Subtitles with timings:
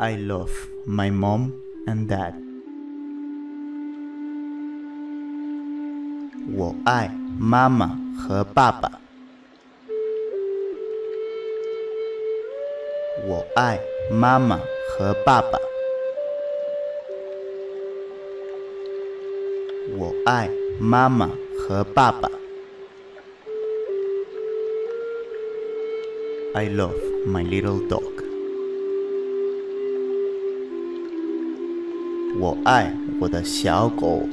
[0.00, 0.52] I love
[0.86, 1.52] my mom
[1.86, 2.34] and dad.
[6.54, 9.00] 我爱妈妈和爸爸。
[13.26, 13.80] 我爱
[14.10, 15.58] 妈妈和爸爸。
[19.96, 22.30] 我爱妈妈和爸爸。
[26.54, 26.94] I love
[27.26, 28.19] my little dog.
[32.41, 34.27] 我爱我的小狗。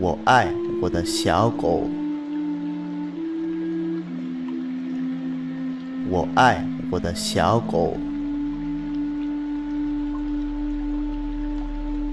[0.00, 0.50] 我爱
[0.80, 1.86] 我的小狗。
[6.08, 7.98] 我爱我的小狗。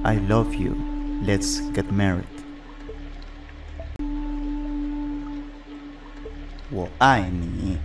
[0.04, 0.76] I love you.
[1.26, 2.26] Let's get married.
[6.72, 7.78] 我爱你，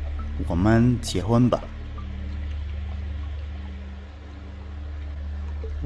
[0.48, 1.62] 我们结婚吧。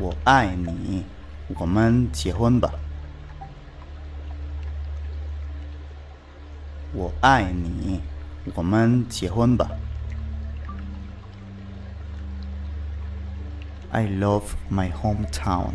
[0.01, 1.05] 我爱你，
[1.59, 2.71] 我们结婚吧。
[6.93, 8.03] 我爱你，
[8.55, 9.71] 我们结婚吧。
[13.91, 15.71] I love my hometown.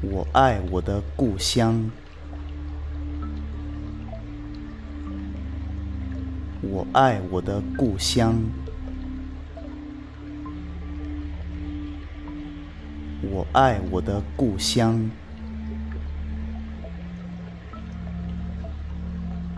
[0.00, 1.90] 我爱我的故乡。
[6.62, 8.42] 我爱我的故乡。
[13.20, 15.10] 我爱我的故乡。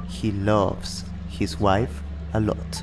[0.08, 2.00] He loves his wife
[2.32, 2.82] a lot.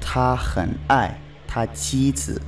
[0.00, 2.42] 他很爱他妻子。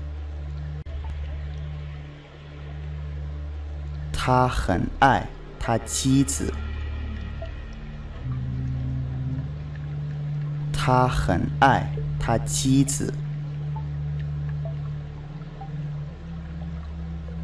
[4.12, 5.28] 他很爱
[5.60, 6.52] 他妻子。
[10.72, 13.14] 他很爱他妻子。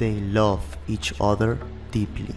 [0.00, 1.58] They love each other
[1.90, 2.34] deeply.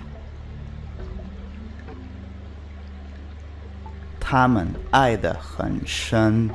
[4.20, 6.50] 他们爱得很深。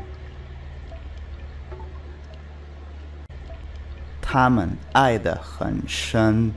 [4.23, 6.53] 他们爱得很深。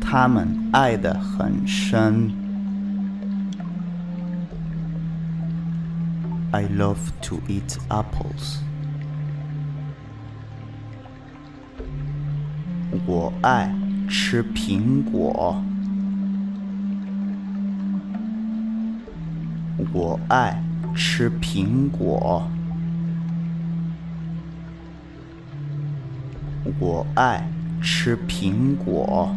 [0.00, 2.30] 他们爱得很深。
[6.52, 8.62] I love to eat apples.
[13.11, 13.69] 我爱
[14.07, 15.61] 吃苹果。
[19.91, 20.63] 我爱
[20.95, 22.49] 吃苹果。
[26.79, 27.45] 我爱
[27.81, 29.35] 吃苹果。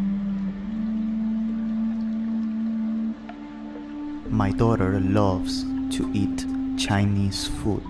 [4.30, 5.64] My daughter loves
[5.96, 6.46] to eat
[6.78, 7.82] Chinese food.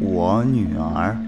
[0.00, 1.27] 我女儿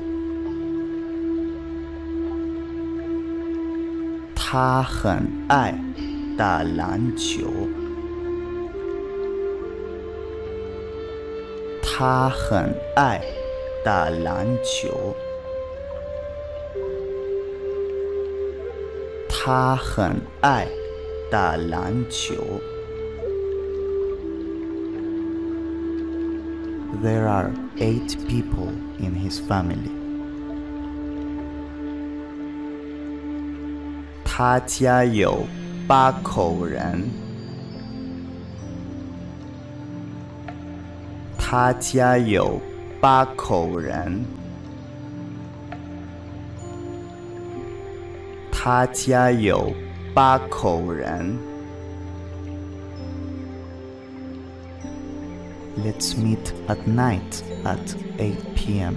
[4.50, 5.74] 他很爱
[6.36, 7.50] 打篮球。
[11.82, 13.22] 他很爱
[13.84, 15.14] 打篮球。
[19.28, 20.66] 他很爱
[21.30, 22.60] 打篮球。
[27.02, 29.89] There are eight people in his family.
[34.40, 35.46] 他家有
[35.86, 37.08] 八口人。
[41.38, 42.60] 他家有
[43.00, 44.24] 八口人。
[48.50, 49.72] 他家有
[50.12, 51.38] 八口人。
[55.84, 58.96] Let's meet at night at 8 p.m.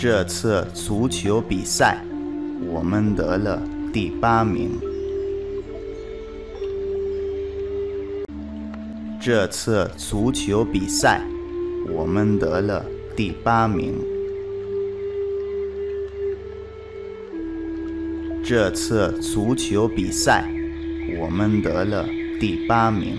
[0.00, 1.98] 这次足球比赛，
[2.68, 3.60] 我们得了
[3.92, 4.78] 第八名。
[9.20, 11.20] 这次足球比赛，
[11.90, 12.86] 我们得了
[13.16, 13.94] 第八名。
[18.44, 20.48] 这次足球比赛，
[21.18, 22.06] 我们得了
[22.38, 23.16] 第八名。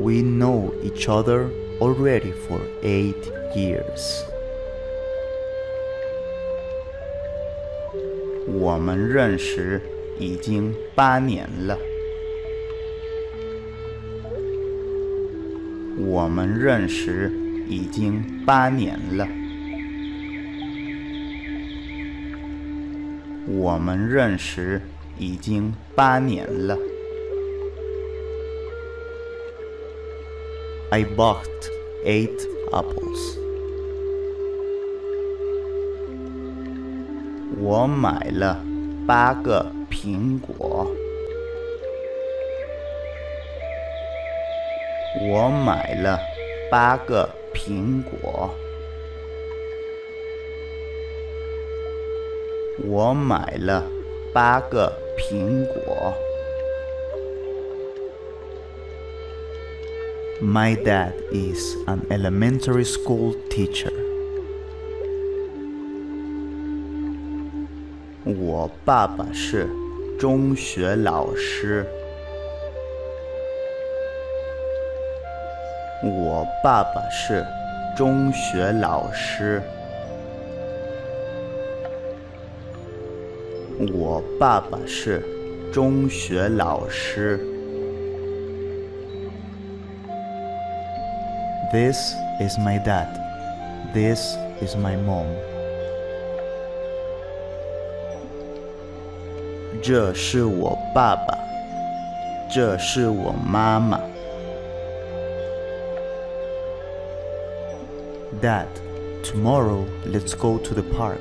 [0.00, 1.48] We know each other
[1.80, 4.24] already for eight years.
[8.46, 9.80] 我们认识
[10.18, 11.78] 已经八年了。
[15.98, 17.30] 我们认识
[17.68, 19.26] 已经八年了。
[23.46, 24.80] 我们认识
[25.18, 26.91] 已经八年了。
[30.92, 31.70] I bought
[32.04, 32.38] eight
[32.70, 33.38] apples.
[37.58, 38.62] 我买了
[39.06, 40.86] 八个苹果。
[45.22, 46.20] 我买了
[46.70, 48.50] 八个苹果。
[52.84, 53.82] 我买了
[54.34, 56.31] 八个苹果。
[60.41, 63.91] My dad is an elementary school teacher.
[68.23, 69.67] 我爸爸是
[70.19, 71.85] 中学老师。
[76.03, 77.43] 我爸爸是
[77.95, 79.61] 中学老师。
[83.91, 85.23] 我爸爸是
[85.73, 87.50] 中学老师。
[91.71, 93.07] This is my dad.
[93.93, 95.25] This is my mom.
[99.81, 101.37] 这是我爸爸，
[102.49, 103.99] 这是我妈妈。
[108.41, 108.67] Dad,
[109.23, 111.17] tomorrow let's go to the park.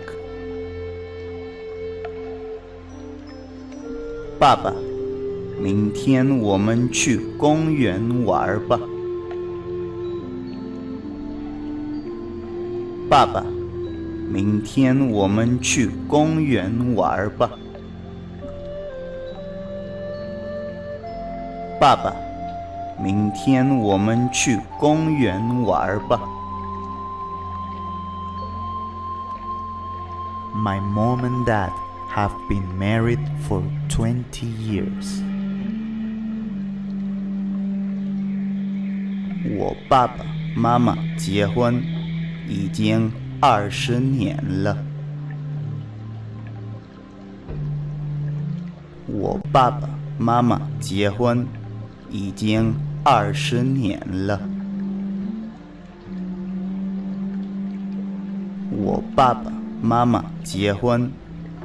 [4.38, 4.73] 爸爸，
[5.59, 8.79] 明天我们去公园玩吧。
[13.12, 13.44] 爸爸，
[14.30, 17.50] 明天我们去公园玩吧。
[21.78, 22.15] 爸爸，
[23.03, 26.22] 明天我们去公园玩吧。
[30.56, 31.72] My mom and dad
[32.15, 35.22] have been married for twenty years.
[39.60, 40.24] 我爸爸
[40.56, 41.84] 妈妈结婚
[42.51, 44.77] 已经二十年了。
[49.08, 51.48] 我爸爸妈妈结婚
[52.10, 54.38] 已经二十年了。
[58.70, 59.50] 我爸爸
[59.81, 61.10] 妈妈结婚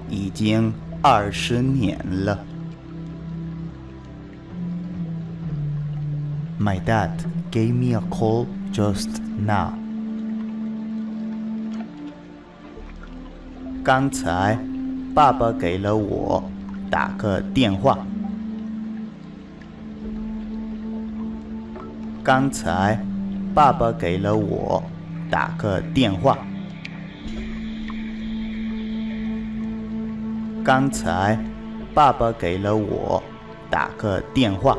[0.09, 2.39] 已经二十年了。
[6.61, 7.11] My dad
[7.51, 9.86] gave me a call just now.
[13.87, 14.59] 刚才，
[15.15, 16.43] 爸爸给了我
[16.91, 17.97] 打个电话。
[22.25, 23.01] 刚才，
[23.55, 24.83] 爸爸给了我
[25.31, 26.37] 打个电话。
[30.65, 31.39] 刚才，
[31.95, 33.23] 爸爸给了我
[33.71, 34.77] 打个电话。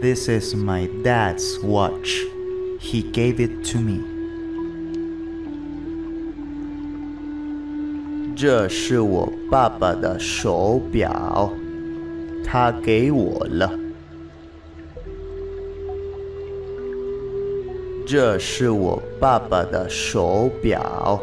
[0.00, 2.24] This is my dad's watch.
[2.80, 4.19] He gave it to me.
[8.40, 11.52] 这是我爸爸的手表，
[12.42, 13.70] 他给我了。
[18.06, 21.20] 这是我爸爸的手表，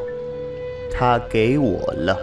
[0.92, 2.16] 他给我了。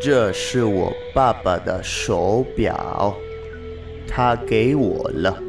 [0.00, 3.14] 这是我爸爸的手表，
[4.08, 5.43] 他给我了。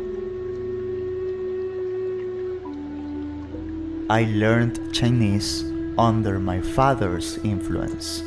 [4.07, 5.63] I learned Chinese
[5.97, 8.21] under my father's influence.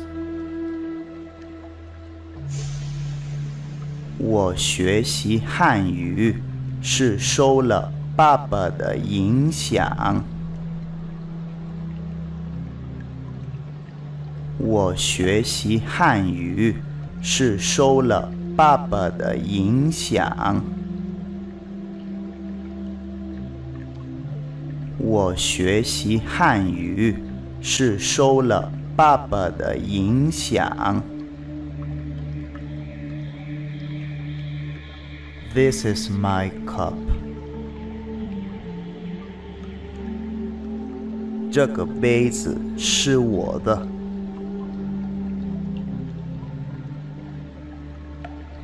[4.17, 6.35] 我学习汉语
[6.81, 10.25] 是受了爸爸的影响。
[14.57, 16.75] 我学习汉语
[17.21, 20.61] 是受了爸爸的影响。
[25.09, 27.15] 我学习汉语
[27.61, 31.01] 是受了爸爸的影响。
[35.51, 36.93] This is my cup。
[41.51, 43.87] 这个杯子是我的。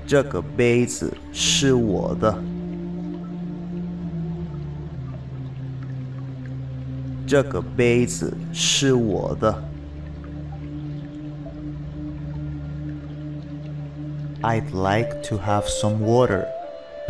[0.06, 2.54] 这个杯子是我的。
[7.27, 9.63] 这个杯子是我的。
[14.41, 16.46] I'd like to have some water.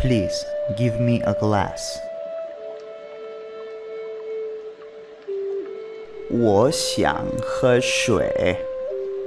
[0.00, 0.34] Please
[0.78, 1.98] give me a glass.
[6.30, 8.56] 我想喝水，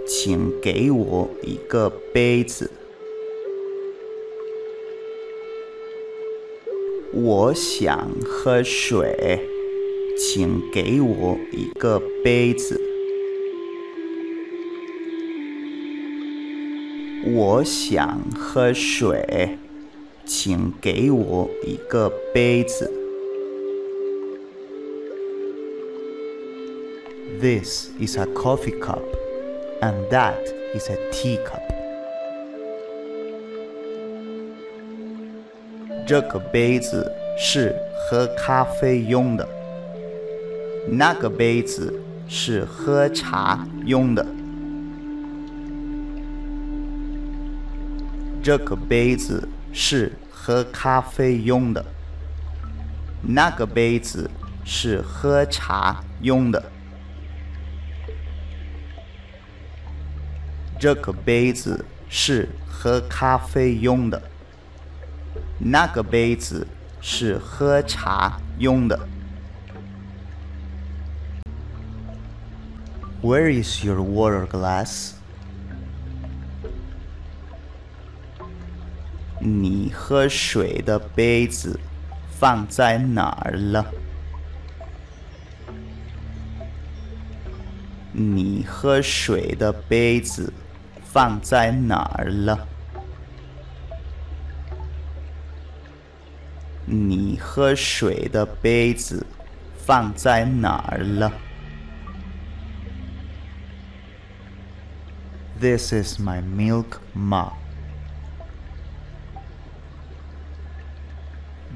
[0.07, 2.71] 请给我一个杯子。
[7.13, 9.47] 我想喝水，
[10.21, 12.77] 请给我一个杯子。
[17.33, 19.57] 我想喝水，
[20.25, 22.91] 请给我一个杯子。
[27.39, 28.99] This is a coffee cup,
[29.79, 30.43] and that
[30.75, 31.63] is a teacup.
[36.05, 39.47] 这个杯子是喝咖啡用的，
[40.91, 41.93] 那个杯子
[42.27, 44.25] 是喝茶用的。
[48.41, 51.85] 这个杯子是喝咖啡用的，
[53.21, 54.29] 那个杯子
[54.65, 56.71] 是喝茶用的。
[60.79, 64.19] 这个杯子是喝咖啡用的。
[65.59, 66.65] 那个杯子
[67.01, 68.97] 是喝茶用的。
[73.21, 75.11] Where is your water glass？
[79.41, 81.79] 你喝水的杯子
[82.29, 83.85] 放在哪儿了？
[88.13, 90.53] 你喝水的杯子
[91.03, 92.67] 放在哪儿了？
[96.85, 99.25] 你喝水的杯子
[99.85, 101.31] 放在哪儿了
[105.59, 107.53] ？This is my milk mug。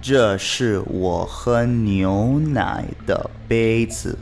[0.02, 4.18] 这是我喝牛奶的杯子。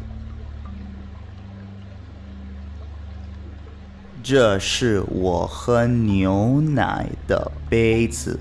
[4.23, 8.39] 这是我喝牛奶的杯子。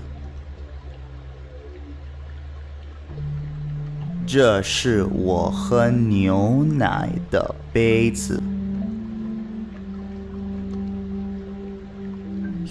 [4.27, 8.41] 这是我喝牛奶的杯子。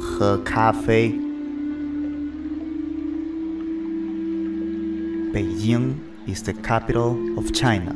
[0.00, 1.12] 喝咖啡。
[5.32, 5.94] 北京
[6.26, 7.94] is the capital of China。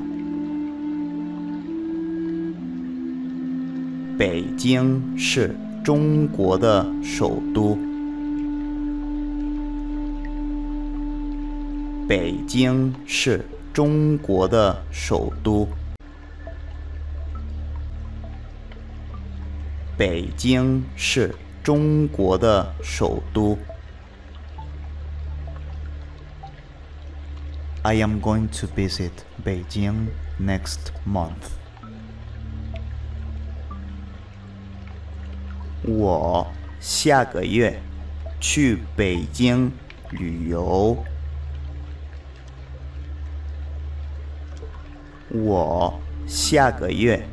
[4.19, 7.77] 北京是中国的首都。
[12.09, 15.67] 北京是中国的首都。
[19.97, 23.57] 北京是中国的首都。
[27.85, 29.13] I am going to visit
[29.45, 30.09] Beijing
[30.41, 31.51] next month.
[35.85, 36.47] 我
[36.81, 37.81] 下个月
[38.41, 39.73] 去北京
[40.11, 41.05] 旅游。
[45.29, 47.25] 我下个月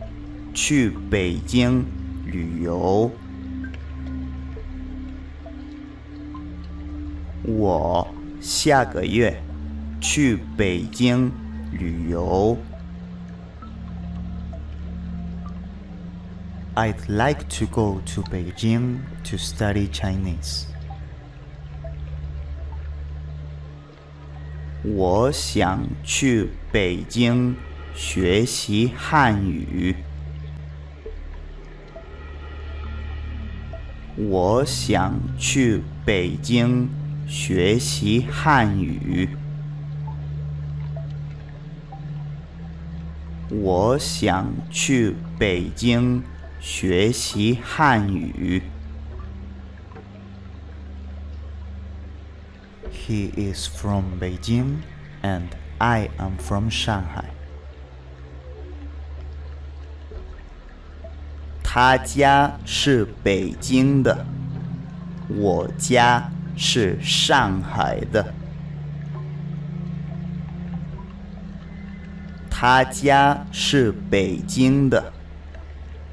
[0.53, 1.85] 去北京
[2.25, 3.11] 旅游。
[7.43, 8.07] 我
[8.41, 9.41] 下个月
[10.01, 11.31] 去北京
[11.71, 12.57] 旅游。
[16.75, 20.65] I'd like to go to Beijing to study Chinese.
[24.83, 27.55] 我想去北京
[27.93, 29.95] 学习汉语。
[34.15, 36.89] 我想去北京
[37.29, 39.29] 学习汉语。
[43.51, 46.23] 我想去北京
[46.59, 48.63] 学习汉语。
[52.91, 54.77] He is from Beijing
[55.21, 57.25] and I am from Shanghai.
[61.63, 64.25] 他家是北京的，
[65.27, 68.33] 我家是上海的。
[72.49, 75.13] 他家是北京的，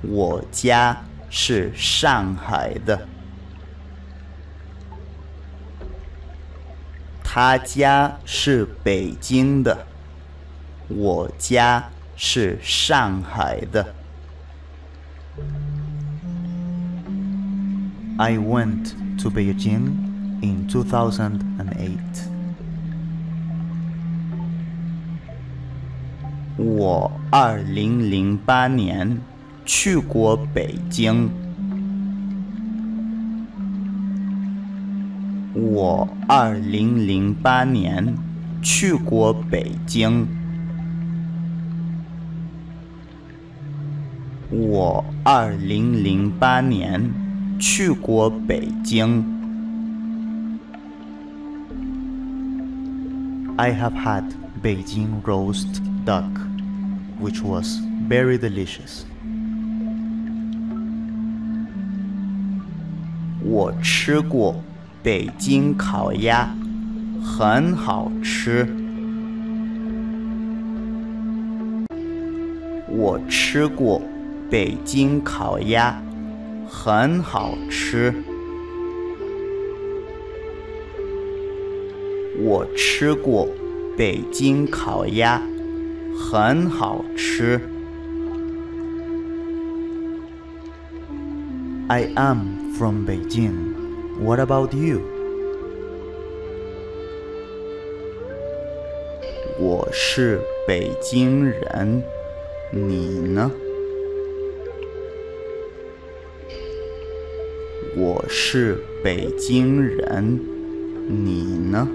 [0.03, 0.97] 我家
[1.29, 3.09] 是上海的。
[7.25, 9.85] 他家是北京的，
[10.87, 13.95] 我家是上海的。
[18.17, 20.06] I went to Beijing
[20.47, 22.37] in 2008.
[26.57, 29.21] 我二零零八年
[29.65, 31.29] 去过北京。
[35.55, 38.15] 我二零零八年
[38.63, 40.27] 去过北京。
[44.51, 47.11] 我二零零八年
[47.59, 49.36] 去过北京。
[53.58, 56.30] I have had Beijing roast duck,
[57.20, 59.06] which was very delicious.
[63.44, 64.56] 我吃过
[65.04, 66.50] 北京烤鸭，
[67.24, 68.68] 很好吃。
[72.88, 74.02] 我吃过
[74.50, 75.96] 北京烤鸭，
[76.70, 78.14] 很好吃。
[82.47, 83.49] 我吃过
[83.97, 85.43] 北京烤鸭，
[86.17, 87.61] 很好吃。
[91.89, 93.75] I am from Beijing.
[94.23, 95.01] What about you?
[99.59, 102.05] 我是北京人，
[102.71, 103.51] 你呢？
[107.97, 110.39] 我是北京人，
[111.09, 111.89] 你呢？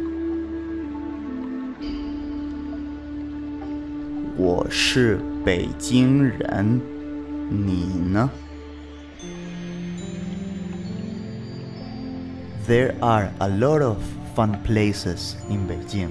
[4.43, 6.81] 我是北京人，
[7.51, 8.27] 你呢
[12.67, 13.97] ？There are a lot of
[14.35, 16.09] fun places in Beijing.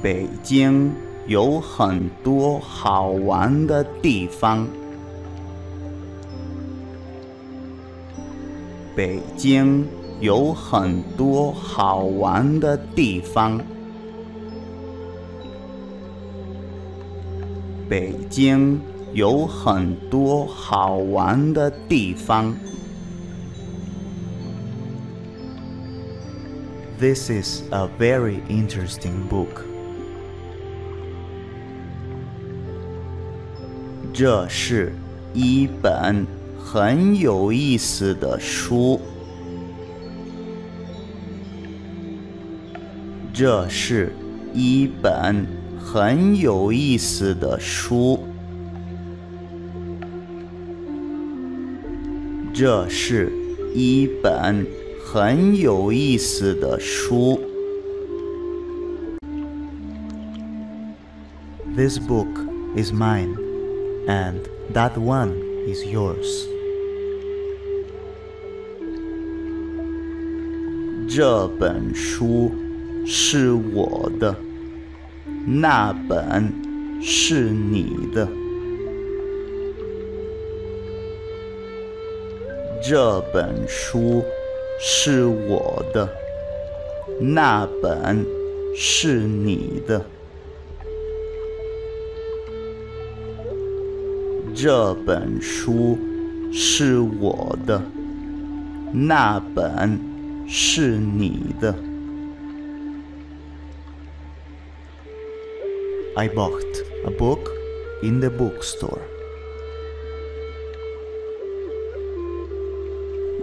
[0.00, 0.92] 北京
[1.26, 4.68] 有很多好玩的地方。
[8.94, 9.84] 北京
[10.20, 13.60] 有很多好玩的地方。
[17.88, 18.80] 北京。
[19.12, 22.54] 有很多好玩的地方。
[26.98, 29.64] This is a very interesting book.
[34.12, 34.92] 这是
[35.32, 36.26] 一本
[36.58, 39.00] 很有意思的书。
[43.32, 44.12] 这是
[44.52, 45.46] 一本
[45.90, 48.20] 很有意思的书。
[52.52, 53.32] 这是
[53.74, 54.66] 一本
[55.02, 57.40] 很有意思的书。
[61.74, 62.28] This book
[62.76, 63.34] is mine,
[64.06, 64.42] and
[64.74, 65.32] that one
[65.66, 66.46] is yours.
[71.08, 72.52] 这本书
[73.06, 74.36] 是我的，
[75.50, 76.52] 那本
[77.00, 78.28] 是你的。
[82.86, 84.22] 这本书
[84.78, 86.08] 是我的，
[87.20, 88.24] 那本
[88.76, 90.04] 是你的。
[94.54, 95.98] 这本书
[96.52, 97.82] 是我的，
[98.92, 99.98] 那本
[100.46, 101.87] 是你的。
[106.18, 107.48] I bought a book
[108.02, 108.98] in the bookstore.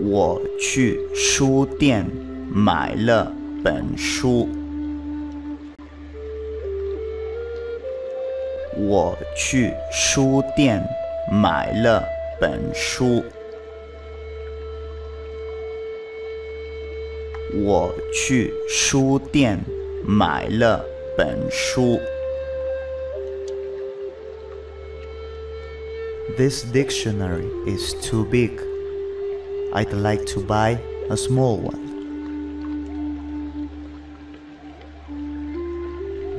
[0.01, 2.05] 我去书店
[2.53, 3.31] 买了
[3.63, 4.49] 本书。
[8.75, 10.85] 我去书店
[11.31, 12.03] 买了
[12.41, 13.23] 本书。
[17.53, 19.57] 我去书店
[20.05, 20.83] 买了
[21.17, 21.97] 本书。
[26.36, 28.60] This dictionary is too big.
[29.74, 30.78] I'd like to buy
[31.10, 31.90] a small one.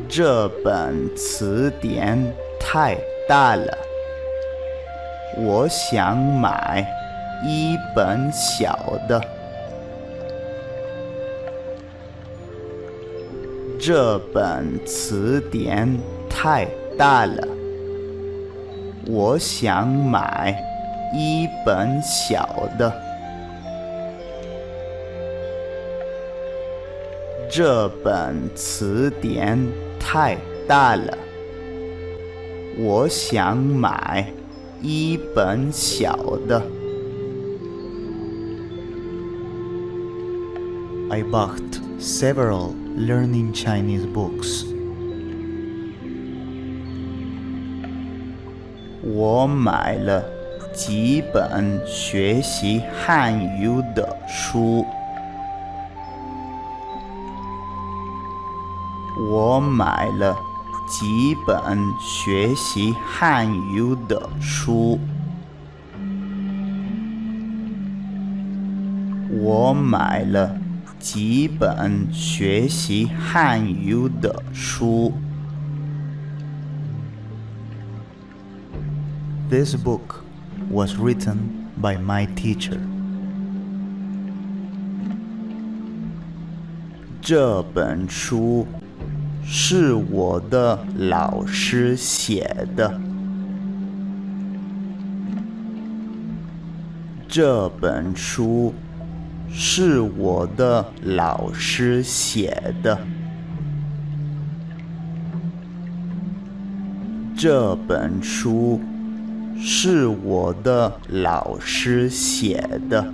[0.09, 2.97] 这本词典太
[3.27, 3.77] 大了，
[5.37, 6.85] 我想买
[7.45, 8.75] 一本小
[9.07, 9.21] 的。
[13.79, 15.97] 这本词典
[16.29, 17.47] 太大了，
[19.08, 20.54] 我想买
[21.14, 22.92] 一本小的。
[27.48, 29.56] 这本词典
[30.00, 31.16] 太大了，
[32.76, 34.26] 我想买
[34.82, 36.16] 一本小
[36.48, 36.60] 的。
[41.08, 44.75] I bought several learning Chinese books.
[49.26, 50.22] 我买了
[50.72, 54.86] 几本学习汉语的书。
[59.28, 60.38] 我买了
[60.86, 64.96] 几本学习汉语的书。
[69.40, 70.56] 我买了
[71.00, 75.12] 几本学习汉语的书。
[79.48, 80.24] This book
[80.70, 82.80] was written by my teacher.
[87.20, 88.66] 这本书。
[89.48, 93.00] 是我的老师写的。
[97.28, 98.74] 这本书
[99.48, 102.98] 是我的老师写的。
[107.36, 108.80] 这本书
[109.58, 113.12] 是我的老师写的。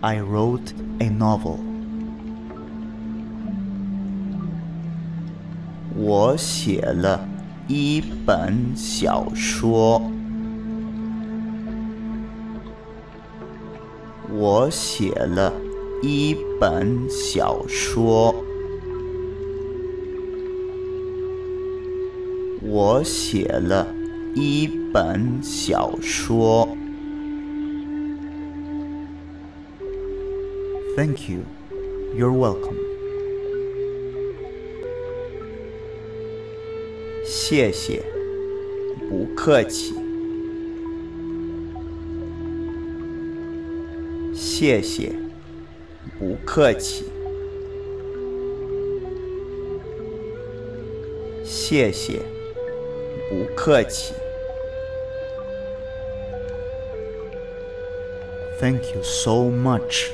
[0.00, 1.58] I wrote a novel.
[5.94, 7.28] 我写了
[7.68, 10.02] 一本小说。
[14.30, 15.52] 我写了
[16.02, 18.34] 一本小说。
[22.72, 23.86] 我写了
[24.34, 26.66] 一本小说。
[30.96, 31.40] Thank you.
[32.16, 32.78] You're welcome.
[37.26, 38.02] 谢谢，
[39.06, 39.92] 不客气。
[44.32, 45.12] 谢谢，
[46.18, 47.04] 不客气。
[51.44, 52.22] 谢谢，
[53.32, 54.12] 不客气。
[58.60, 60.10] Thank you so much.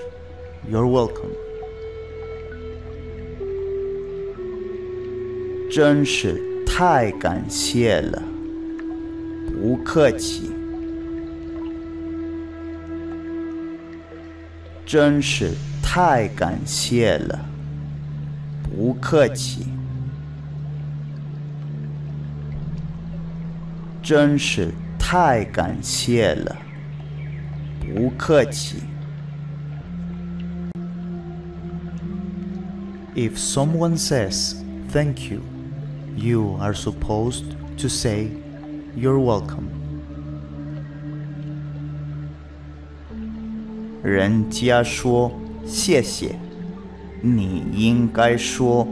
[0.70, 1.32] You're welcome.
[5.68, 6.46] 真是。
[6.70, 8.22] 太感谢了，
[9.52, 10.48] 不客气，
[14.86, 17.44] 真是太感谢了，
[18.70, 19.66] 不客气，
[24.08, 26.56] 真是太感谢了，
[27.78, 28.78] 不客气。
[33.14, 34.54] If someone says
[34.90, 35.42] thank you.
[36.16, 38.30] You are supposed to say
[38.96, 39.68] you're welcome.
[44.02, 45.30] 人家说
[45.66, 46.34] 谢谢，
[47.20, 48.88] 你应该说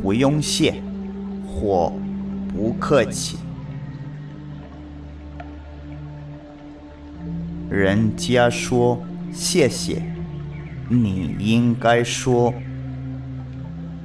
[0.00, 0.82] 不用谢
[1.46, 1.92] 或
[2.50, 3.36] 不客气。
[7.70, 8.98] 人家说
[9.32, 10.02] 谢谢，
[10.88, 12.52] 你应该说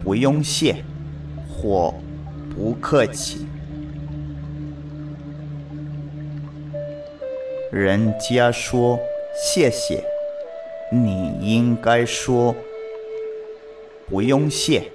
[0.03, 0.83] 不用谢
[1.47, 1.93] 或
[2.53, 3.47] 不客气。
[7.71, 8.99] 人家说
[9.33, 10.03] 谢谢，
[10.91, 12.53] 你应该说
[14.09, 14.91] 不用谢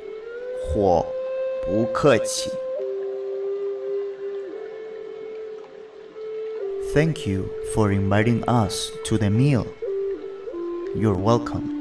[0.61, 1.05] 或
[1.67, 2.51] 不客气。
[6.98, 9.66] Thank you for inviting us to the meal.
[10.96, 11.74] You're welcome.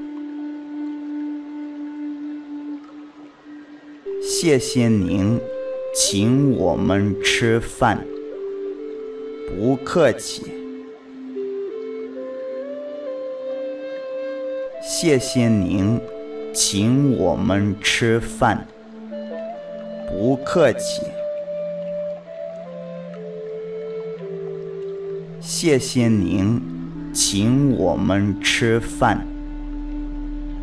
[4.23, 5.39] 谢谢您
[5.95, 8.07] 请我们吃饭。
[9.49, 10.43] 不客气。
[14.83, 16.01] 谢谢您
[16.55, 18.67] 请我们吃饭。
[20.09, 21.03] 不客气。
[25.40, 26.62] 谢谢您
[27.14, 29.26] 请我们吃饭。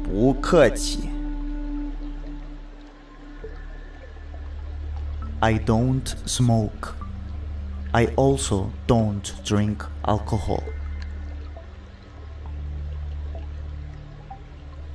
[0.03, 1.09] 不客气。
[5.41, 6.95] I don't smoke.
[7.93, 10.63] I also don't drink alcohol.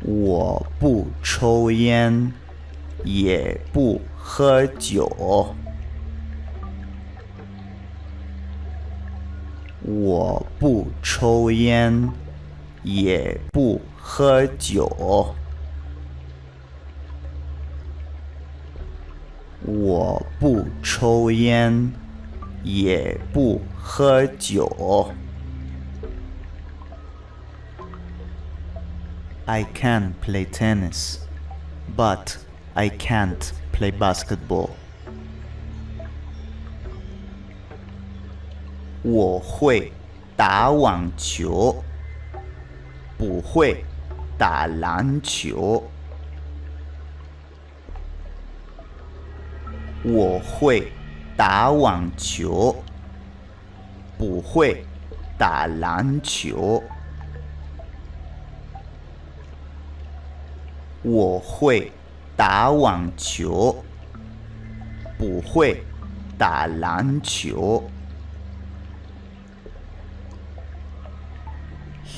[0.02, 2.34] 我不抽烟，
[3.04, 5.56] 也不喝酒。
[9.89, 12.11] 我不抽烟，
[12.83, 15.35] 也不喝酒。
[19.67, 21.93] 我不抽烟，
[22.63, 25.13] 也不喝酒。
[29.47, 31.19] I can play tennis,
[31.95, 32.37] but
[32.73, 34.71] I can't play basketball.
[39.02, 39.92] 我会
[40.36, 41.82] 打网球，
[43.18, 43.86] 不会
[44.38, 45.84] 打篮球。
[50.04, 50.92] 我会
[51.38, 52.76] 打网球，
[54.18, 54.86] 不会
[55.38, 56.84] 打篮球。
[61.02, 61.90] 我会
[62.36, 63.84] 打网球，
[65.18, 65.82] 不会
[66.38, 67.90] 打篮球。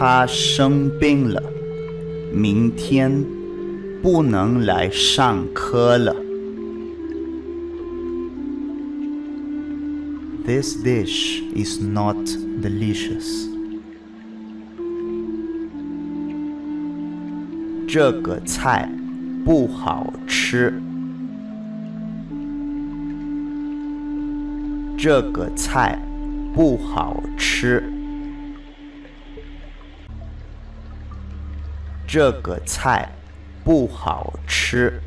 [0.00, 1.42] 他生病了，
[2.32, 3.22] 明天
[4.02, 6.16] 不能来上课了。
[10.46, 12.16] This dish is not
[12.62, 13.46] delicious.
[17.86, 18.90] 这个菜
[19.44, 20.80] 不好吃。
[24.96, 26.00] 这个菜
[26.54, 27.89] 不好吃。
[32.12, 33.08] 这个菜
[33.62, 35.00] 不好吃。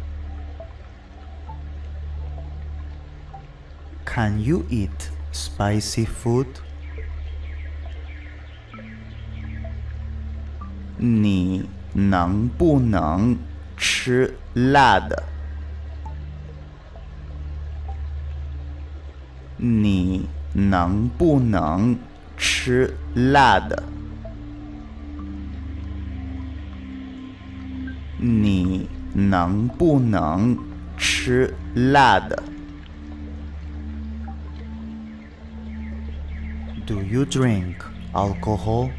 [4.06, 6.48] Can you eat spicy food?
[10.98, 13.38] 你能不能
[13.76, 15.24] 吃辣的？
[19.58, 21.98] 你能不能
[22.38, 23.84] 吃辣的？
[28.26, 30.58] 你能不能
[30.98, 32.42] 吃辣的
[36.88, 37.76] ？Do you drink
[38.14, 38.92] alcohol?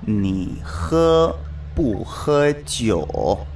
[0.00, 1.36] 你喝
[1.74, 3.46] 不喝酒？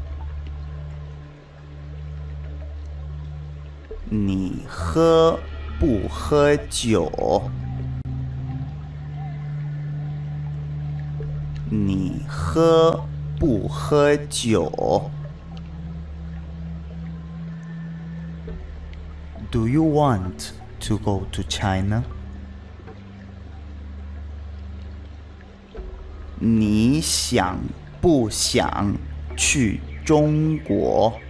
[4.11, 5.41] 你喝
[5.81, 7.51] 不喝酒？
[11.71, 13.05] 你喝
[13.39, 15.11] 不喝酒
[19.51, 22.05] ？Do you want to go to China？
[26.39, 27.59] 你想
[28.01, 28.95] 不想
[29.37, 31.21] 去中国？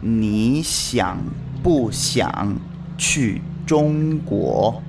[0.00, 1.18] 你想
[1.62, 2.58] 不想
[2.98, 4.82] 去中国？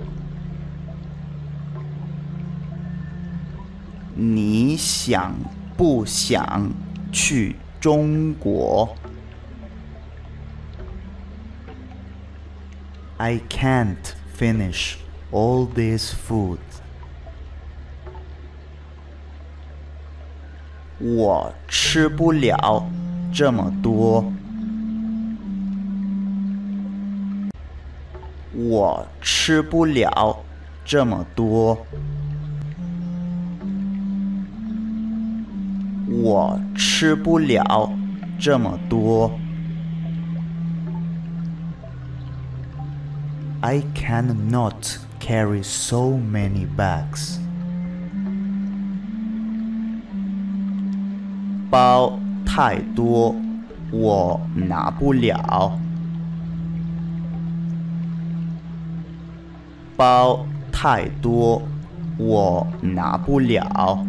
[4.20, 5.36] 你想
[5.78, 6.72] 不想
[7.12, 8.96] 去中国
[13.18, 14.96] ？I can't finish
[15.32, 16.58] all this food.
[20.98, 22.90] 我吃不了
[23.32, 24.34] 这么多。
[28.52, 30.44] 我吃不了
[30.84, 31.86] 这么多。
[36.10, 37.92] 我吃不了
[38.40, 39.32] 这么多。
[43.60, 47.40] I cannot carry so many bags.
[51.70, 53.36] 包太多，
[53.92, 55.78] 我拿不了。
[59.98, 61.62] 包太多，
[62.18, 64.06] 我拿不了。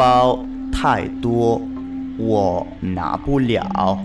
[0.00, 1.60] 包太多，
[2.16, 3.98] 我拿不了。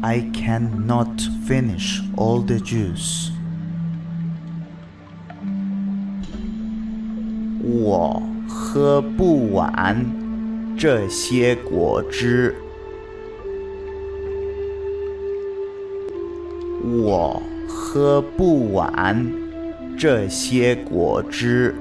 [0.00, 3.30] I cannot finish all the juice.
[7.60, 10.06] 我喝不完
[10.78, 12.54] 这些果汁。
[16.84, 19.43] 我喝不完
[19.96, 21.74] 这些果汁。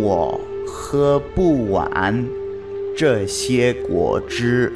[0.00, 2.24] 我喝不完
[2.96, 4.72] 这些果汁。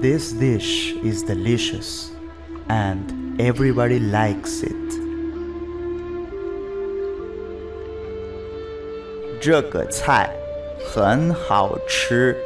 [0.00, 2.08] This dish is delicious,
[2.68, 3.00] and
[3.36, 4.74] everybody likes it.
[9.40, 10.30] 这个菜
[10.78, 12.36] 很好吃，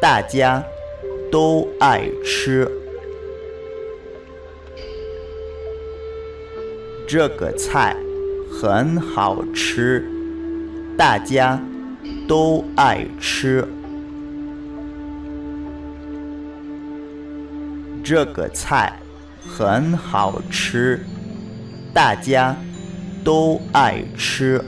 [0.00, 0.64] 大家
[1.30, 2.70] 都爱吃。
[7.06, 7.96] 这个菜
[8.50, 10.04] 很好吃，
[10.96, 11.60] 大家
[12.28, 13.66] 都爱吃。
[18.04, 18.98] 这个菜
[19.44, 21.04] 很好吃，
[21.92, 22.56] 大家
[23.24, 24.64] 都爱吃。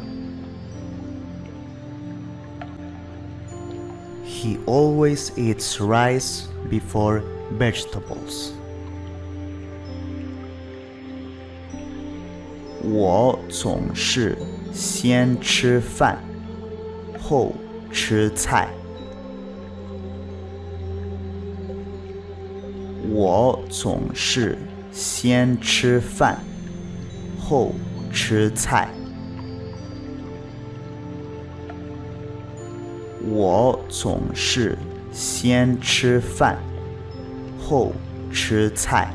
[4.25, 7.21] He always eats rice before
[7.59, 8.53] vegetables.
[12.83, 14.39] 我总是
[14.73, 16.19] 先吃饭，
[17.21, 17.53] 后
[17.93, 18.71] 吃菜。
[23.11, 24.57] 我总是
[24.91, 26.39] 先吃饭，
[27.39, 27.75] 后
[28.11, 28.89] 吃菜。
[33.25, 34.77] 我总是
[35.13, 36.59] 先吃饭，
[37.61, 37.93] 后
[38.33, 39.15] 吃菜。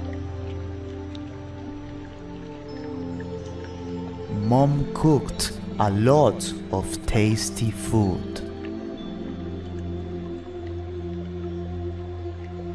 [4.48, 8.42] Mom cooked a lot of tasty food.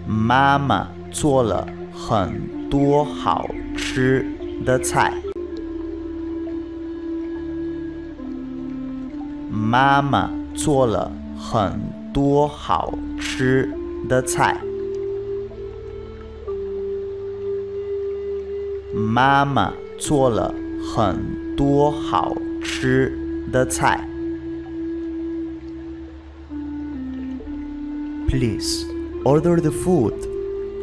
[0.07, 4.27] 妈妈做了很多好吃
[4.67, 5.15] 的菜。
[9.49, 11.81] 妈妈做了很
[12.14, 13.70] 多好吃
[14.08, 14.60] 的菜。
[18.94, 20.54] 妈妈做了
[20.96, 21.48] 很。
[21.58, 23.12] 多好吃
[23.52, 24.08] 的菜！
[28.30, 28.86] Please
[29.26, 30.14] order the food.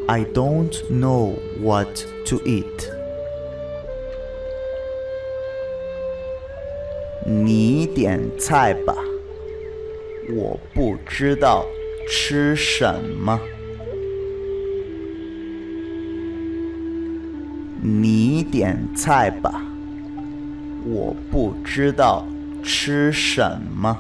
[0.09, 2.91] I don't know what to eat.
[7.25, 8.97] 你点菜吧，
[10.50, 11.64] 我不知道
[12.10, 13.40] 吃什么。
[17.84, 19.62] 你点菜吧。
[20.88, 22.26] 我不知道
[22.64, 23.96] 吃什么，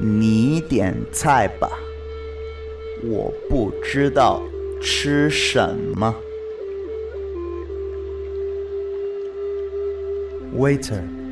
[0.00, 1.70] 你点菜吧。
[3.04, 4.42] 我不知道
[4.80, 6.12] 吃什么。
[10.56, 11.02] Waiter,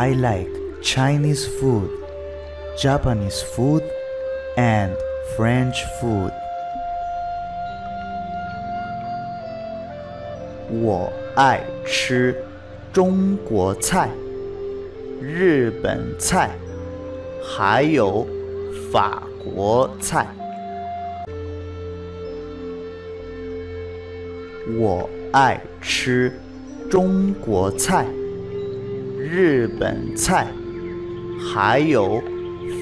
[0.00, 0.48] I like
[0.80, 1.90] Chinese food,
[2.80, 3.82] Japanese food,
[4.56, 4.92] and
[5.36, 6.30] French food.
[10.70, 12.32] 我爱吃
[12.92, 14.08] 中国菜、
[15.20, 16.50] 日本菜，
[17.42, 18.24] 还有
[18.92, 20.28] 法国菜。
[24.78, 26.32] 我爱吃
[26.88, 28.06] 中国菜、
[29.27, 30.47] 日本菜，
[31.53, 32.21] 还有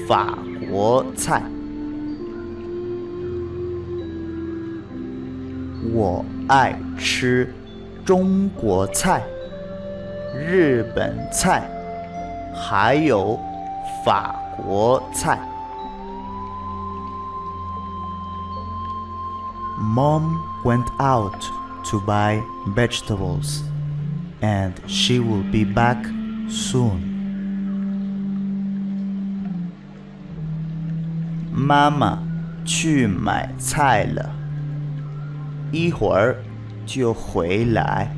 [0.06, 0.38] 法
[0.70, 1.42] 国菜。
[5.92, 7.52] 我爱吃
[8.04, 9.22] 中国菜、
[10.34, 11.68] 日本菜，
[12.54, 13.38] 还有
[14.04, 15.38] 法国菜。
[19.78, 21.44] Mom went out
[21.90, 22.40] to buy
[22.74, 23.62] vegetables,
[24.40, 25.98] and she will be back
[26.49, 27.01] soon.
[31.53, 32.19] 妈妈
[32.65, 34.31] 去买菜了。
[35.71, 36.37] 一会儿
[36.85, 38.09] 就回来。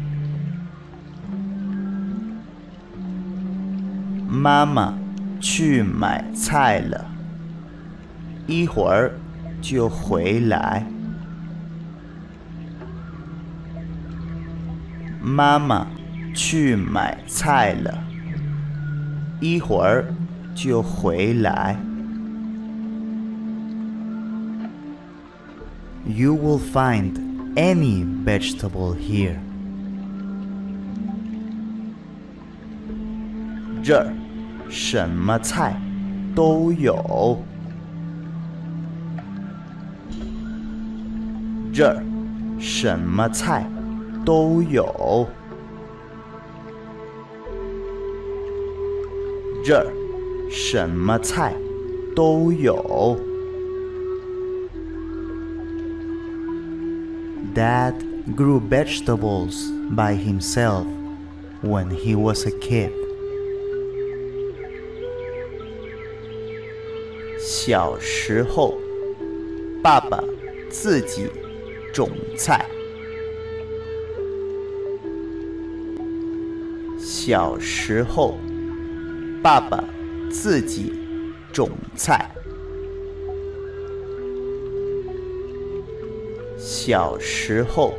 [4.27, 4.93] 妈妈
[5.41, 7.05] 去买菜了，
[8.45, 9.11] 一会儿
[9.59, 10.86] 就回来。
[15.19, 15.88] 妈妈
[16.36, 18.03] 去买菜了，
[19.39, 20.05] 一会儿
[20.53, 21.77] 就回来。
[26.05, 27.13] You will find
[27.55, 29.37] any vegetable here.
[33.83, 34.13] 这儿
[34.69, 35.79] 什么菜
[36.35, 37.41] 都有。
[41.71, 42.03] 这儿
[42.59, 43.65] 什么菜
[44.25, 45.29] 都有。
[49.64, 49.91] 这儿
[50.49, 51.53] 什么菜
[52.16, 53.18] 都有。
[57.53, 57.93] Dad
[58.36, 60.86] grew vegetables by himself
[61.62, 62.91] when he was a kid.
[67.39, 68.78] 小时候，
[69.82, 70.24] 爸爸
[70.70, 71.28] 自己
[71.93, 72.66] 种菜。
[76.99, 78.38] 小时候，
[79.41, 79.81] 爸爸
[80.29, 80.93] 自己
[81.53, 82.29] 种菜。
[86.57, 87.93] 小时候，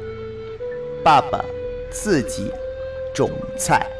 [1.02, 1.42] 爸爸
[1.90, 2.50] 自己
[3.14, 3.90] 种菜。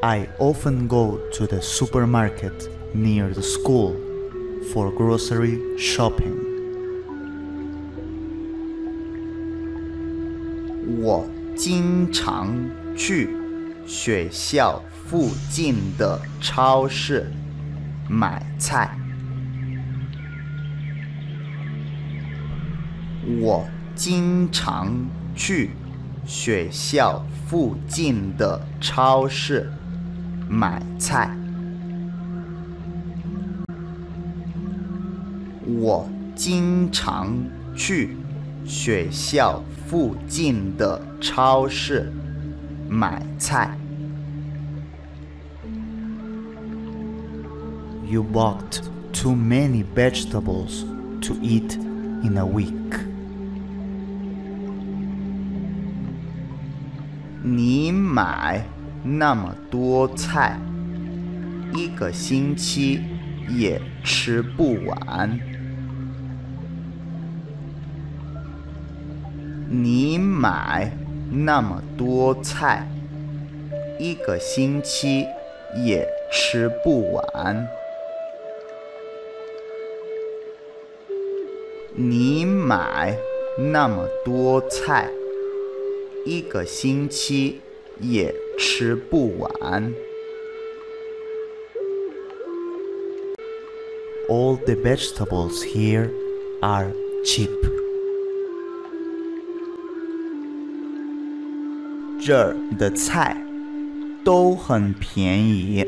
[0.00, 3.96] I often go to the supermarket near the school
[4.72, 6.36] for grocery shopping.
[11.02, 12.56] 我经常
[12.98, 13.30] 去
[13.86, 17.30] 学校附近的超市
[18.08, 18.98] 买菜。
[23.40, 24.92] 我经常
[25.36, 25.70] 去
[26.26, 29.70] 学校附近的超市
[30.48, 31.30] 买菜。
[35.64, 37.32] 我经常
[37.76, 38.16] 去
[38.64, 42.12] 学校附近的超市
[42.89, 43.77] 买菜。
[48.05, 48.81] You bought
[49.11, 50.85] too many vegetables
[51.21, 51.75] to eat
[52.23, 52.73] in a week.
[57.41, 58.63] 你买
[59.03, 60.57] 那么多菜，
[61.73, 63.01] 一个星期
[63.49, 65.39] 也吃不完。
[69.69, 70.91] 你买
[71.30, 72.88] 那么多菜，
[73.98, 75.26] 一个星期
[75.84, 77.68] 也吃不完。
[81.94, 83.16] 你买
[83.58, 85.10] 那么多菜。
[86.24, 87.60] 一个星期
[88.00, 89.94] 也吃不完。
[94.28, 96.10] All the vegetables here
[96.60, 96.92] are
[97.24, 97.77] cheap.
[102.27, 103.35] 这儿的菜
[104.23, 105.85] 都很便宜。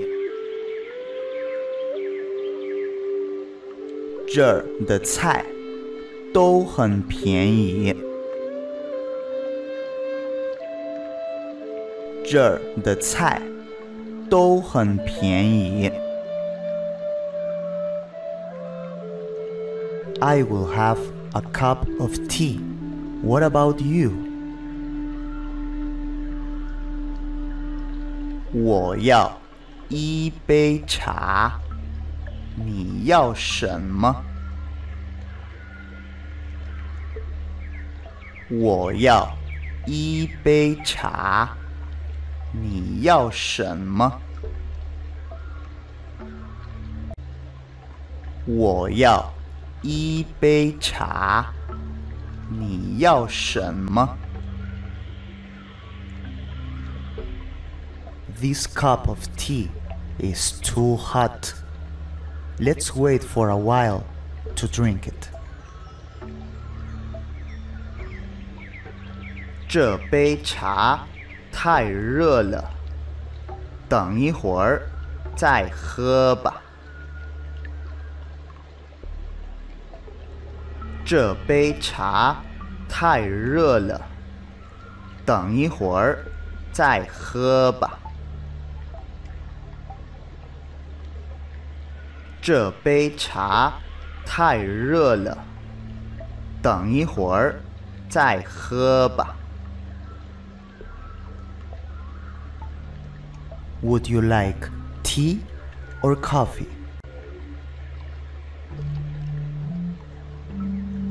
[4.27, 5.45] 这儿的菜
[6.33, 7.95] 都很便宜。
[12.25, 13.41] 这儿的菜
[14.29, 15.89] 都很便宜。
[20.19, 20.97] I will have
[21.33, 22.59] a cup of tea.
[23.21, 24.28] What about you?
[28.52, 29.38] 我要
[29.88, 31.60] 一杯茶。
[32.56, 34.24] 你要什么？
[38.50, 39.32] 我要
[39.86, 41.56] 一杯茶。
[42.52, 44.20] 你要什么？
[48.46, 49.32] 我要
[49.82, 51.52] 一杯茶。
[52.48, 54.18] 你要什么
[58.41, 59.69] ？This cup of tea
[60.19, 61.53] is too hot.
[62.57, 64.03] Let's wait for a while
[64.55, 65.29] to drink it.
[69.67, 71.05] 这杯茶
[71.51, 72.71] 太热了，
[73.89, 74.89] 等一会儿
[75.35, 76.61] 再喝吧。
[81.05, 82.37] 这杯茶
[82.87, 84.01] 太热了，
[85.25, 86.25] 等一会儿
[86.71, 87.98] 再喝吧。
[92.42, 93.74] 这杯茶
[94.24, 95.36] 太热了，
[96.62, 97.60] 等一会儿
[98.08, 99.36] 再喝吧。
[103.82, 104.70] Would you like
[105.02, 105.40] tea
[106.00, 106.66] or coffee?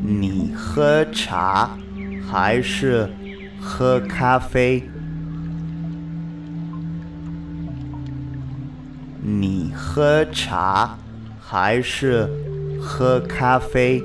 [0.02, 1.70] 你喝茶
[2.28, 3.08] 还是
[3.62, 4.90] 喝咖啡？
[9.22, 10.98] 你喝茶。
[11.52, 12.30] 还是
[12.80, 14.04] 喝咖啡？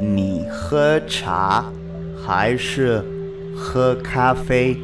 [0.00, 1.70] 你喝茶
[2.16, 3.04] 还是
[3.54, 4.74] 喝咖啡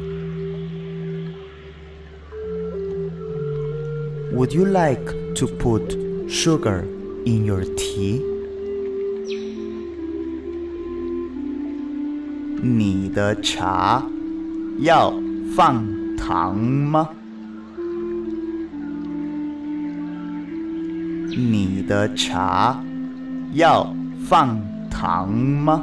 [4.35, 5.97] ？Would you like to put
[6.29, 6.83] sugar
[7.25, 8.21] in your tea？
[12.61, 14.05] 你的茶
[14.77, 15.11] 要
[15.55, 15.83] 放
[16.15, 17.09] 糖吗？
[21.37, 22.83] 你的茶
[23.53, 23.95] 要
[24.27, 24.59] 放
[24.89, 25.81] 糖吗？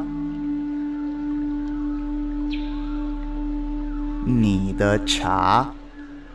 [4.26, 5.72] 你的茶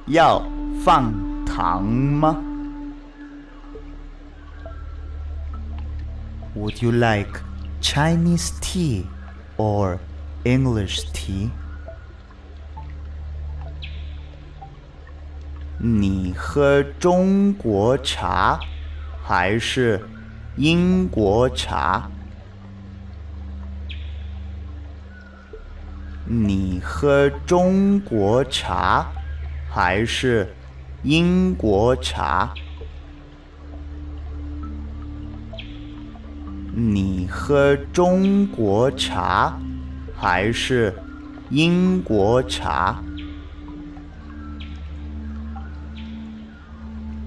[0.07, 0.43] 要
[0.83, 1.13] 放
[1.45, 2.37] 糖吗
[6.55, 7.41] ？Would you like
[7.81, 9.05] Chinese tea
[9.57, 9.99] or
[10.43, 11.51] English tea？
[15.77, 18.59] 你喝中国茶？
[19.25, 19.99] 还是
[20.57, 22.09] 英国茶？
[26.25, 29.07] 你喝中国茶
[29.69, 30.53] 还是
[31.03, 32.53] 英国茶？
[36.75, 39.57] 你喝中国茶
[40.17, 40.93] 还是
[41.49, 43.01] 英国茶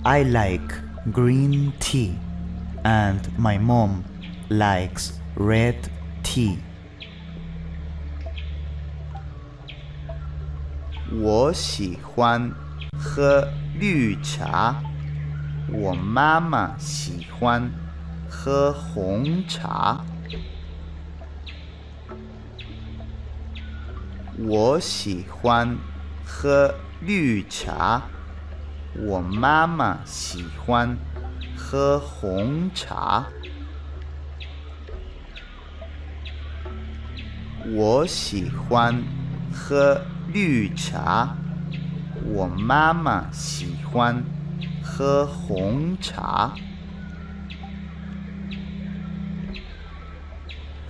[0.03, 0.86] ？I like.
[1.12, 2.16] green tea,
[2.84, 4.04] and my mom
[4.50, 5.76] likes red
[6.24, 6.58] tea.
[11.14, 12.52] 我喜欢
[12.98, 13.48] 喝
[13.78, 14.82] 绿茶，
[15.70, 17.72] 我妈妈喜欢
[18.30, 20.06] 喝红茶。
[24.38, 25.78] 我喜欢
[26.26, 28.04] 喝绿茶。
[28.96, 30.98] 我妈妈喜欢
[31.56, 33.28] 喝红茶。
[37.74, 39.04] 我喜欢
[39.52, 40.02] 喝
[40.34, 41.38] 绿茶。
[42.24, 44.24] 我妈妈喜欢
[44.84, 46.54] 喝红茶。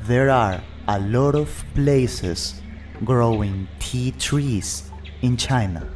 [0.07, 2.55] There are a lot of places
[3.05, 4.83] growing tea trees
[5.21, 5.94] in China.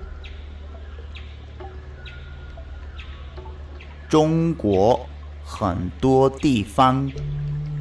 [4.11, 5.07] 中国
[5.45, 7.09] 很多地方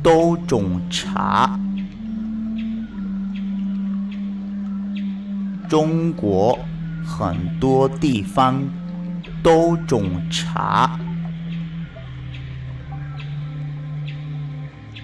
[0.04, 1.60] 都种茶。
[5.68, 6.56] 中国
[7.04, 8.62] 很多地方
[9.42, 11.00] 都种茶。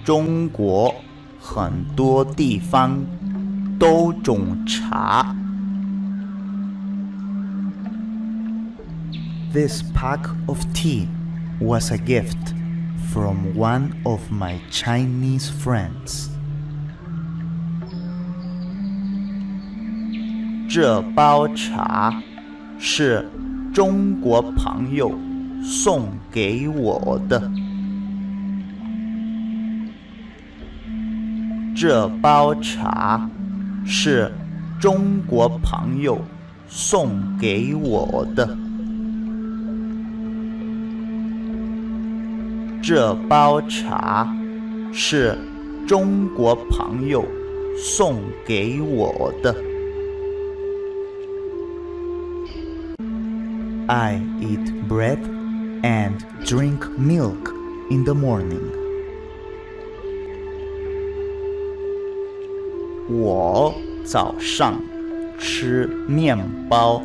[0.03, 0.93] 中国
[1.41, 3.03] 很多地方
[3.79, 5.35] 都种茶。
[9.54, 11.08] This pack of tea
[11.60, 12.54] was a gift
[13.12, 16.30] from one of my Chinese friends.
[20.68, 22.22] 这包茶
[22.78, 23.28] 是
[23.74, 25.12] 中国朋友
[25.64, 27.50] 送给我的。
[31.74, 33.28] 这包茶
[33.84, 34.32] 是
[34.78, 36.24] 中国朋友
[36.68, 38.63] 送给我的。
[42.87, 44.31] 这包茶
[44.93, 45.35] 是
[45.87, 47.25] 中国朋友
[47.75, 49.55] 送给我的。
[53.87, 55.17] I eat bread
[55.81, 57.51] and drink milk
[57.89, 58.61] in the morning.
[63.09, 63.73] 我
[64.03, 64.79] 早上
[65.39, 66.37] 吃面
[66.69, 67.01] 包，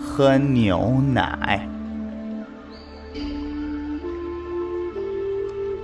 [0.00, 1.69] 喝牛奶。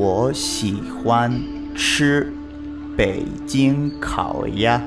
[0.00, 1.42] 我喜欢
[1.74, 2.32] 吃
[2.96, 4.80] 北京烤鸭。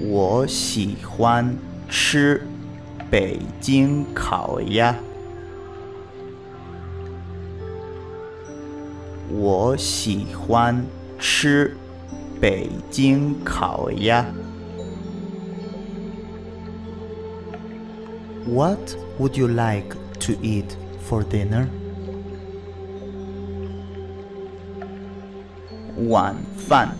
[0.00, 1.56] 我喜欢
[1.88, 2.42] 吃
[3.08, 4.92] 北京烤鸭。
[9.30, 10.84] 我喜欢
[11.16, 11.76] 吃
[12.40, 14.26] 北京烤鸭。
[18.44, 21.66] What would you like to eat for dinner?
[26.08, 26.96] 晚饭，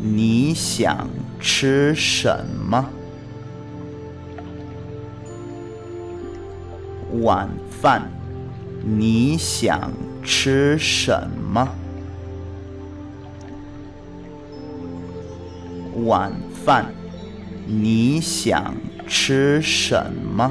[0.00, 1.08] 你想
[1.40, 2.88] 吃什么？
[7.22, 8.10] 晚饭，
[8.82, 9.92] 你想
[10.22, 11.68] 吃什么？
[16.04, 16.32] 晚
[16.64, 16.92] 饭，
[17.66, 18.74] 你想
[19.06, 20.50] 吃什么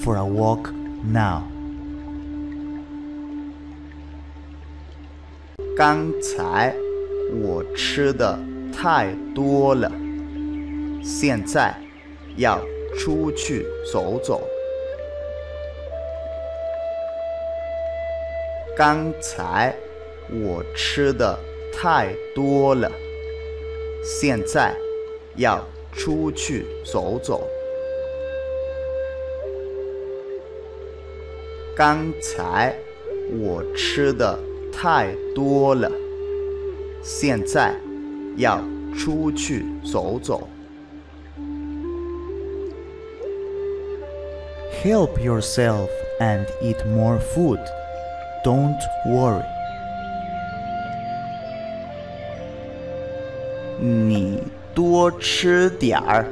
[0.00, 0.70] for a walk
[1.04, 1.42] now.
[5.76, 6.74] 刚才
[7.42, 8.38] 我吃的
[8.72, 9.90] 太多了，
[11.02, 11.74] 现在
[12.36, 12.60] 要
[12.96, 14.42] 出去走走。
[18.76, 19.74] 刚才
[20.30, 21.38] 我吃的
[21.72, 22.90] 太多了，
[24.04, 24.74] 现在
[25.36, 27.46] 要出去走走。
[31.84, 32.72] 刚才
[33.40, 34.38] 我吃的
[34.72, 35.90] 太多了，
[37.02, 37.74] 现在
[38.36, 38.62] 要
[38.96, 40.48] 出去走走。
[44.84, 45.88] Help yourself
[46.20, 47.58] and eat more food.
[48.44, 49.42] Don't worry.
[53.80, 54.40] 你
[54.72, 56.26] 多吃点儿，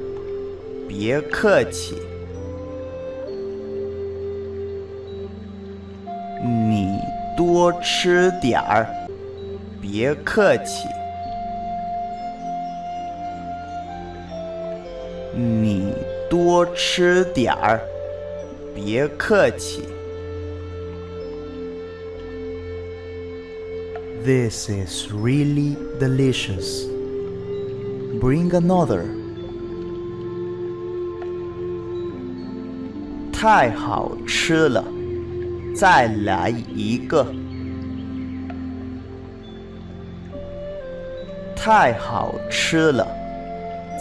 [0.86, 1.96] 别客气。
[7.60, 8.88] 多吃点儿，
[9.82, 10.88] 别客气。
[15.34, 15.92] 你
[16.30, 17.78] 多吃点儿，
[18.74, 19.82] 别客气。
[24.24, 26.86] This is really delicious.
[28.22, 29.04] Bring another.
[33.30, 34.82] 太好吃了，
[35.76, 37.26] 再来一个。
[41.62, 43.06] 太好吃了，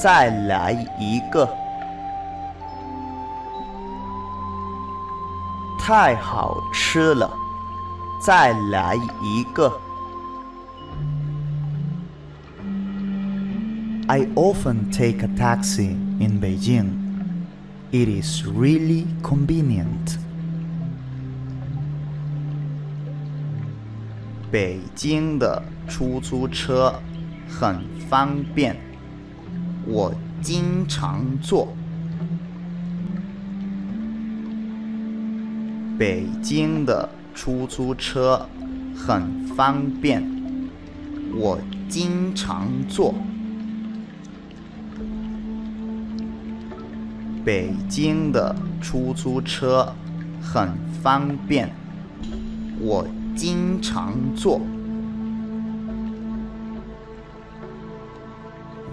[0.01, 1.45] 再来一个。
[5.77, 7.29] 太好吃了，
[8.25, 9.69] 再来一个。
[14.07, 16.93] I often take a taxi in Beijing.
[17.91, 20.17] It is really convenient.
[24.49, 26.93] 北京的出租车
[27.49, 28.77] 很方便，
[29.85, 31.67] 我经常坐。
[35.97, 38.47] 北京的出租车
[38.95, 40.23] 很方便，
[41.35, 43.13] 我经常坐。
[47.43, 49.93] 北京的出租车
[50.41, 50.69] 很
[51.01, 51.69] 方便，
[52.79, 54.61] 我经常坐。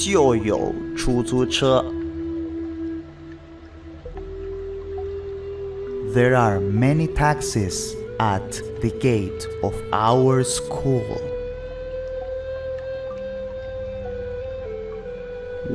[0.00, 1.84] 就有出租车。
[6.14, 11.02] There are many taxis at the gate of our school.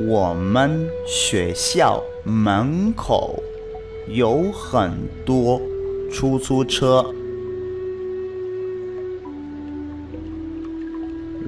[0.08, 3.40] 我们学校门口
[4.08, 4.90] 有很
[5.24, 5.62] 多
[6.12, 7.14] 出租车。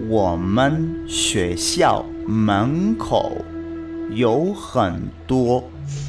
[0.09, 3.38] 我们学校门口
[4.12, 5.64] 有很多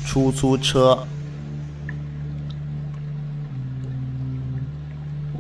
[0.05, 1.07] 出租车。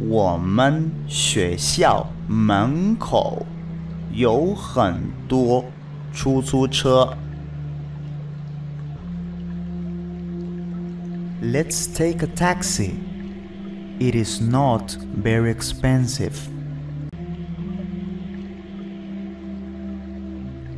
[0.07, 3.47] 我们学校门口
[4.13, 5.65] 有很多
[6.13, 7.17] 出租车。
[11.41, 12.95] Let's take a taxi.
[14.01, 16.49] It is not very expensive.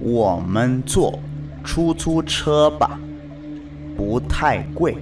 [0.03, 1.19] 我们坐
[1.63, 2.99] 出租车吧，
[3.95, 4.97] 不太贵。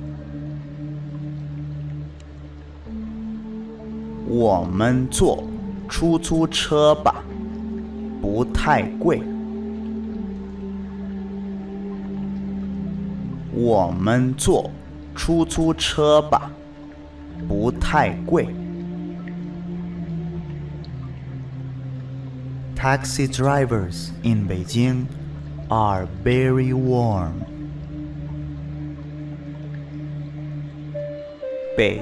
[4.28, 5.42] 我们坐
[5.88, 7.24] 出租车吧，
[8.22, 9.22] 不太贵。
[13.54, 14.70] 我们坐
[15.16, 16.52] 出租车吧，
[17.48, 18.48] 不太贵。
[22.90, 25.06] Taxi drivers in Beijing
[25.70, 27.46] are very warm.
[31.78, 32.02] 北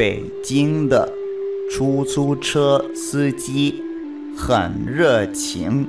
[0.00, 1.12] 北京的
[1.70, 3.82] 出租车司机
[4.34, 5.86] 很热情。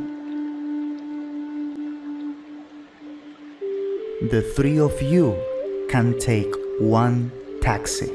[4.30, 5.38] The three of you
[5.90, 6.52] can take
[6.82, 7.30] one
[7.62, 8.10] taxi.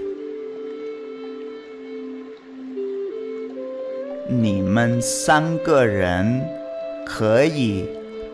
[4.29, 6.43] 你们三个人
[7.07, 7.89] 可以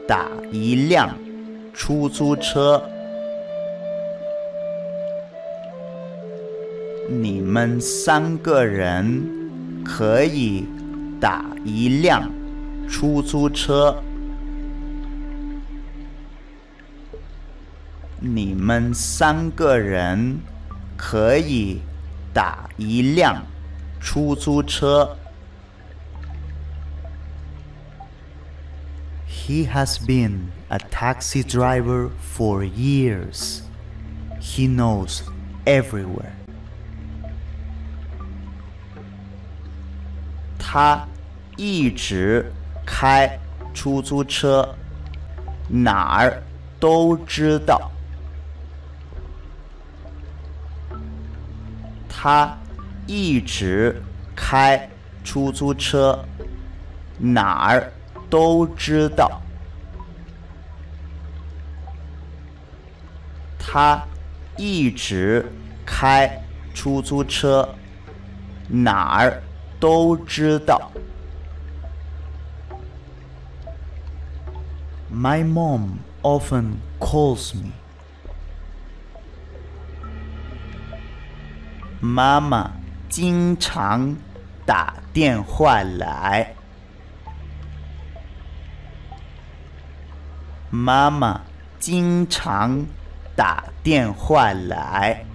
[0.08, 1.16] 打一辆
[1.72, 2.91] 出租车。
[7.11, 10.65] 你们三个人可以
[11.19, 12.31] 打一辆
[12.89, 14.03] 出租车。
[18.19, 20.39] 你们三个人
[20.97, 21.81] 可以
[22.33, 23.45] 打一辆
[23.99, 25.17] 出租车。
[29.27, 33.61] He has been a taxi driver for years.
[34.41, 35.21] He knows
[35.65, 36.40] everywhere.
[40.72, 41.06] 他
[41.58, 42.50] 一直
[42.86, 43.38] 开
[43.74, 44.74] 出租车，
[45.68, 46.42] 哪儿
[46.80, 47.90] 都知道。
[52.08, 52.56] 他
[53.06, 54.02] 一直
[54.34, 54.88] 开
[55.22, 56.24] 出租车，
[57.18, 57.92] 哪儿
[58.30, 59.42] 都知道。
[63.58, 64.02] 他
[64.56, 65.44] 一直
[65.84, 66.42] 开
[66.72, 67.68] 出租车，
[68.68, 69.42] 哪儿
[69.82, 70.92] 都知道。
[75.12, 77.72] My mom often calls me.
[82.00, 82.70] 妈妈
[83.08, 84.16] 经常
[84.64, 86.54] 打电话来。
[90.70, 91.40] 妈妈
[91.80, 92.86] 经常
[93.34, 95.31] 打电话来。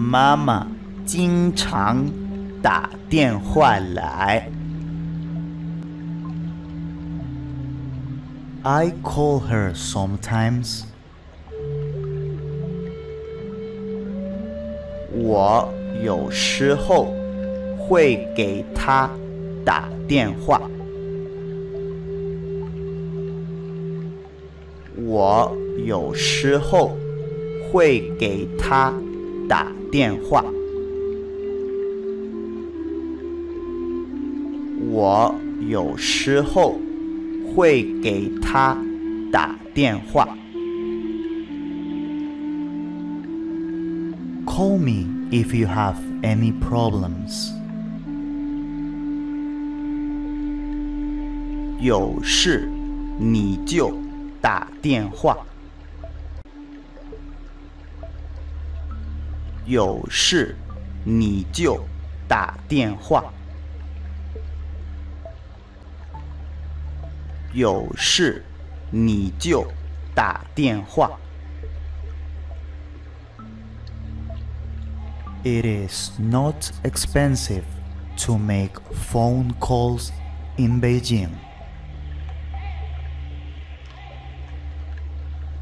[0.00, 0.64] 妈妈
[1.04, 2.06] 经常
[2.62, 4.48] 打电话来。
[8.62, 10.82] I call her sometimes.
[15.12, 15.68] 我
[16.04, 17.12] 有时候
[17.76, 19.10] 会给她
[19.64, 20.62] 打电话。
[24.94, 25.52] 我
[25.84, 26.96] 有时候
[27.72, 28.94] 会给她
[29.48, 30.44] 打电话。
[34.90, 35.34] 我
[35.68, 36.78] 有时候
[37.54, 38.76] 会给他
[39.30, 40.28] 打电话。
[44.44, 47.52] Call me if you have any problems.
[51.80, 52.68] 有事
[53.18, 53.96] 你就
[54.40, 55.47] 打电话。
[59.68, 60.56] 有事
[61.04, 61.78] 你就
[62.26, 63.22] 打电话。
[67.52, 68.42] 有事
[68.90, 69.70] 你就
[70.14, 71.10] 打电话。
[75.44, 77.64] It is not expensive
[78.24, 78.80] to make
[79.12, 80.08] phone calls
[80.56, 81.28] in Beijing.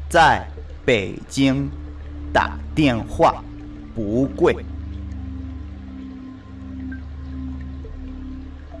[0.07, 0.47] 在
[0.85, 1.69] 北京
[2.31, 3.43] 打电话
[3.97, 4.55] 不贵。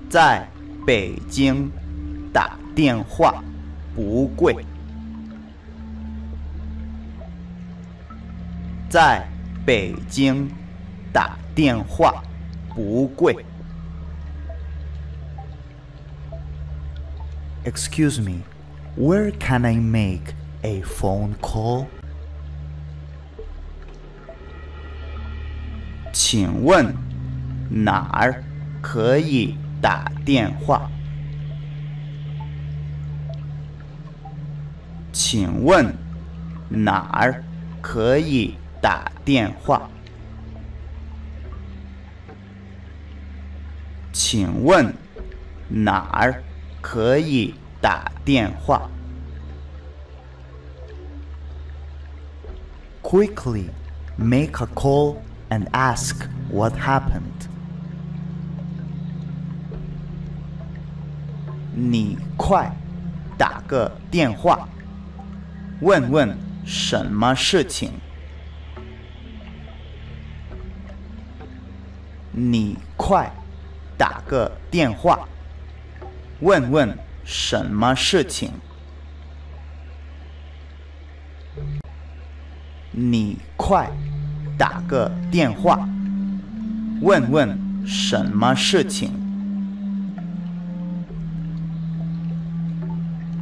[0.07, 0.47] 在
[0.85, 1.71] 北京
[2.31, 3.43] 打电话
[3.95, 4.63] 不贵。
[8.87, 9.27] 在
[9.65, 10.47] 北京
[11.11, 12.23] 打电话
[12.75, 13.43] 不贵。
[17.65, 18.43] Excuse me,
[18.95, 21.87] where can I make a phone call?
[26.19, 26.95] 请问
[27.69, 28.43] 哪儿
[28.81, 30.89] 可以打电话？
[35.13, 35.95] 请问
[36.69, 37.43] 哪儿
[37.83, 39.87] 可以打电话？
[44.11, 44.91] 请问
[45.69, 46.41] 哪儿
[46.81, 48.89] 可以打电话
[53.03, 53.69] ？Quickly
[54.17, 55.17] make a call
[55.49, 57.47] and ask what happened.
[61.73, 62.71] 你快
[63.37, 64.67] 打个电话，
[65.81, 67.91] 问问什么事情。
[72.31, 73.31] 你快
[73.97, 75.27] 打个电话，
[76.39, 78.51] 问问什么事情。
[82.91, 83.91] 你快
[84.57, 85.87] 打个电话，
[87.01, 89.11] 问问什么事情。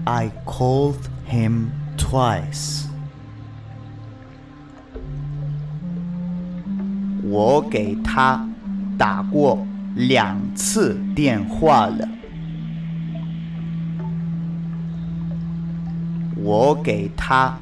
[0.03, 0.99] I called
[1.29, 2.85] him twice.
[7.23, 8.47] 我给他
[8.97, 12.07] 打过两次电话了。
[16.35, 17.57] 我给他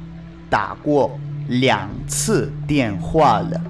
[0.50, 1.18] 打过
[1.48, 3.60] 两次电话了。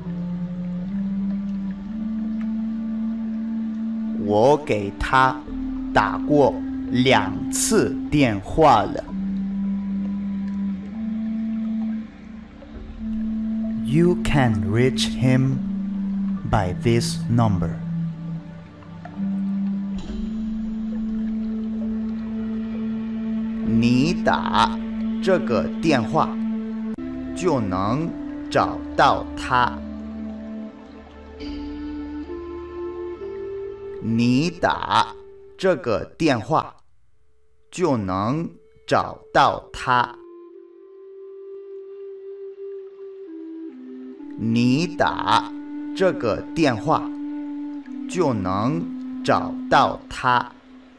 [4.27, 5.37] 我给他
[5.93, 6.55] 打过
[6.91, 9.05] 两次电话了。
[13.85, 15.59] You can reach him
[16.51, 17.71] by this number.
[23.67, 24.71] 你打
[25.23, 26.29] 这个电话
[27.37, 28.09] 就能
[28.51, 29.77] 找到他。
[34.03, 35.15] 你打
[35.57, 36.77] 这个电话
[37.71, 38.49] 就能
[38.87, 40.15] 找到他。
[44.37, 45.51] 你打
[45.97, 47.03] 这个电话
[48.11, 48.85] 就能
[49.25, 50.53] 找到他。